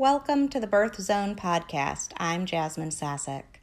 [0.00, 2.12] Welcome to the Birth Zone podcast.
[2.16, 3.60] I'm Jasmine Sassack.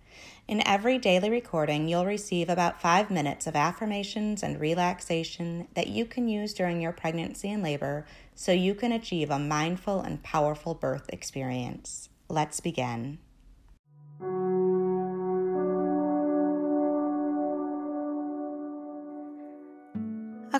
[0.47, 6.05] In every daily recording, you'll receive about five minutes of affirmations and relaxation that you
[6.05, 8.05] can use during your pregnancy and labor
[8.35, 12.09] so you can achieve a mindful and powerful birth experience.
[12.29, 13.17] Let's begin.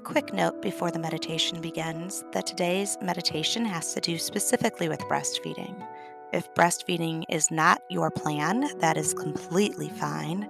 [0.08, 5.86] Quick note before the meditation begins that today's meditation has to do specifically with breastfeeding.
[6.32, 10.50] If breastfeeding is not your plan, that is completely fine,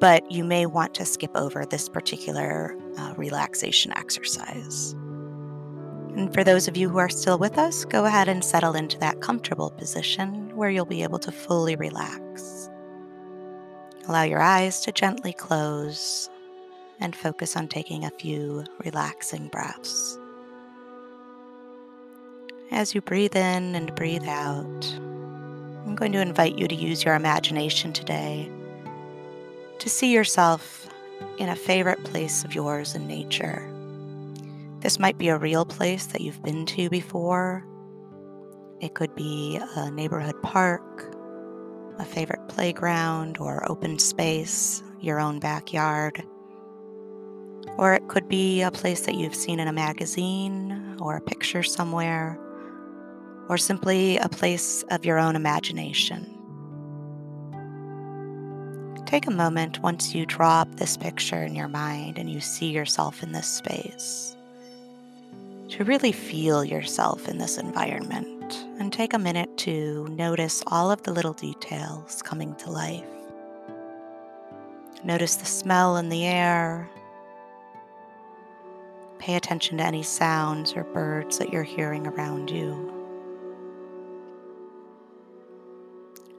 [0.00, 4.92] but you may want to skip over this particular uh, relaxation exercise.
[6.16, 8.98] And for those of you who are still with us, go ahead and settle into
[9.00, 12.70] that comfortable position where you'll be able to fully relax.
[14.08, 16.30] Allow your eyes to gently close
[17.00, 20.18] and focus on taking a few relaxing breaths.
[22.70, 24.84] As you breathe in and breathe out,
[25.86, 28.50] I'm going to invite you to use your imagination today
[29.78, 30.88] to see yourself
[31.38, 33.70] in a favorite place of yours in nature.
[34.80, 37.64] This might be a real place that you've been to before.
[38.80, 41.14] It could be a neighborhood park,
[41.98, 46.24] a favorite playground or open space, your own backyard.
[47.76, 51.62] Or it could be a place that you've seen in a magazine or a picture
[51.62, 52.38] somewhere,
[53.48, 56.30] or simply a place of your own imagination.
[59.06, 62.70] Take a moment once you draw up this picture in your mind and you see
[62.70, 64.36] yourself in this space
[65.68, 71.02] to really feel yourself in this environment and take a minute to notice all of
[71.02, 73.04] the little details coming to life.
[75.04, 76.88] Notice the smell in the air,
[79.18, 82.90] Pay attention to any sounds or birds that you're hearing around you.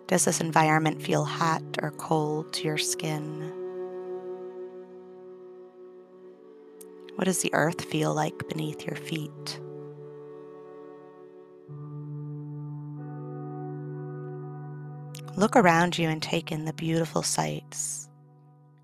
[0.08, 3.52] Does this environment feel hot or cold to your skin?
[7.16, 9.60] What does the earth feel like beneath your feet?
[15.38, 18.05] Look around you and take in the beautiful sights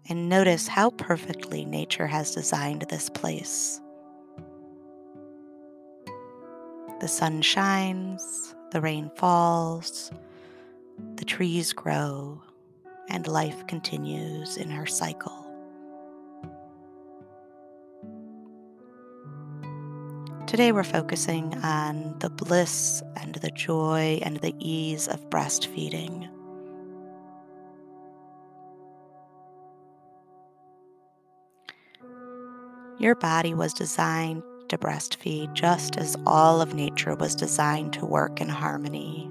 [0.10, 3.80] and notice how perfectly nature has designed this place.
[7.00, 10.12] The sun shines, the rain falls,
[11.16, 12.42] the trees grow,
[13.10, 15.38] and life continues in her cycle.
[20.48, 26.30] Today, we're focusing on the bliss and the joy and the ease of breastfeeding.
[33.02, 38.40] Your body was designed to breastfeed just as all of nature was designed to work
[38.40, 39.28] in harmony.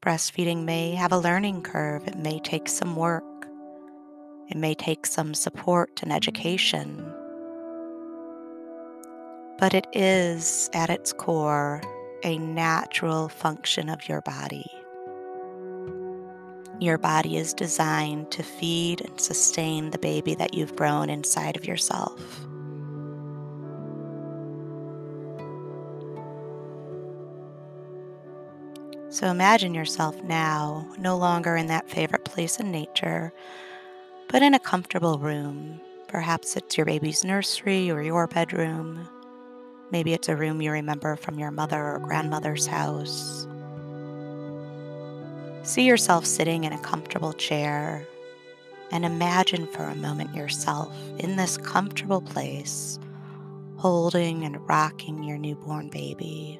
[0.00, 3.22] Breastfeeding may have a learning curve, it may take some work,
[4.48, 7.04] it may take some support and education.
[9.58, 11.82] But it is, at its core,
[12.24, 14.79] a natural function of your body.
[16.80, 21.66] Your body is designed to feed and sustain the baby that you've grown inside of
[21.66, 22.18] yourself.
[29.10, 33.34] So imagine yourself now no longer in that favorite place in nature,
[34.28, 35.82] but in a comfortable room.
[36.08, 39.06] Perhaps it's your baby's nursery or your bedroom.
[39.90, 43.46] Maybe it's a room you remember from your mother or grandmother's house.
[45.62, 48.06] See yourself sitting in a comfortable chair
[48.90, 52.98] and imagine for a moment yourself in this comfortable place,
[53.76, 56.58] holding and rocking your newborn baby.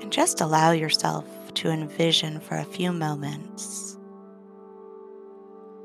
[0.00, 1.24] And just allow yourself
[1.54, 3.96] to envision for a few moments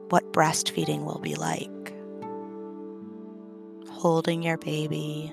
[0.10, 1.70] what breastfeeding will be like.
[3.90, 5.32] Holding your baby,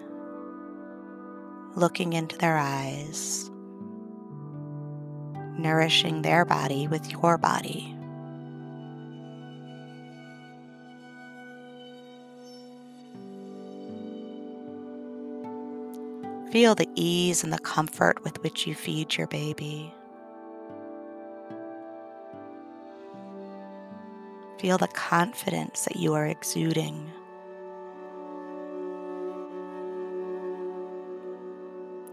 [1.76, 3.35] looking into their eyes
[5.58, 7.97] nourishing their body with your body.
[16.50, 19.92] Feel the ease and the comfort with which you feed your baby.
[24.59, 27.12] Feel the confidence that you are exuding.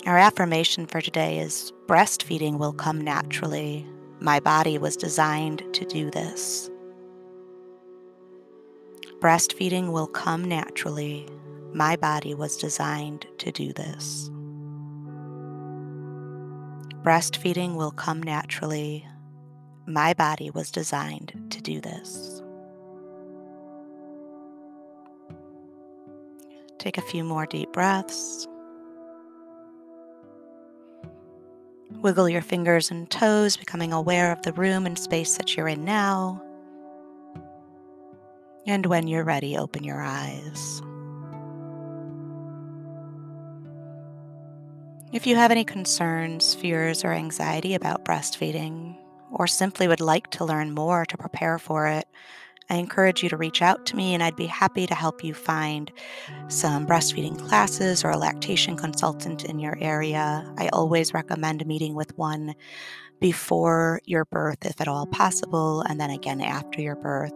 [0.06, 3.88] Our affirmation for today is breastfeeding will come naturally.
[4.20, 6.70] My body was designed to do this.
[9.22, 11.26] Breastfeeding will come naturally.
[11.72, 14.30] My body was designed to do this.
[17.02, 19.08] Breastfeeding will come naturally.
[19.88, 22.42] My body was designed to do this.
[26.78, 28.50] Take a few more deep breaths.
[32.02, 35.86] Wiggle your fingers and toes, becoming aware of the room and space that you're in
[35.86, 36.42] now.
[38.66, 40.82] And when you're ready, open your eyes.
[45.14, 48.98] If you have any concerns, fears, or anxiety about breastfeeding,
[49.32, 52.08] or simply would like to learn more to prepare for it,
[52.74, 55.36] I encourage you to reach out to me and I'd be happy to help you
[55.36, 55.92] find
[56.48, 60.52] some breastfeeding classes or a lactation consultant in your area.
[60.58, 62.56] I always recommend meeting with one
[63.20, 67.36] before your birth, if at all possible, and then again after your birth.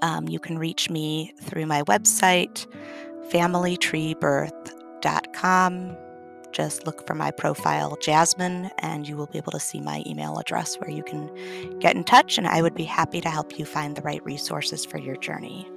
[0.00, 2.66] Um, you can reach me through my website,
[3.30, 6.05] familytreebirth.com.
[6.56, 10.38] Just look for my profile, Jasmine, and you will be able to see my email
[10.38, 11.30] address where you can
[11.80, 14.82] get in touch, and I would be happy to help you find the right resources
[14.82, 15.68] for your journey.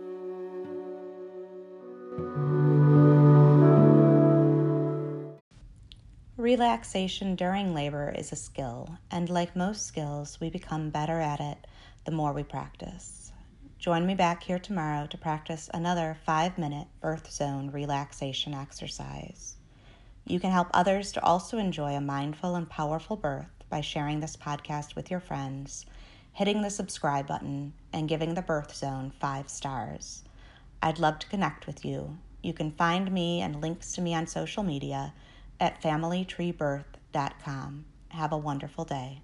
[6.37, 11.57] Relaxation during labor is a skill, and like most skills, we become better at it
[12.05, 13.33] the more we practice.
[13.79, 19.58] Join me back here tomorrow to practice another five minute birth zone relaxation exercise.
[20.29, 24.37] You can help others to also enjoy a mindful and powerful birth by sharing this
[24.37, 25.87] podcast with your friends,
[26.33, 30.21] hitting the subscribe button, and giving the birth zone five stars.
[30.83, 32.19] I'd love to connect with you.
[32.43, 35.15] You can find me and links to me on social media
[35.59, 37.85] at familytreebirth.com.
[38.09, 39.23] Have a wonderful day.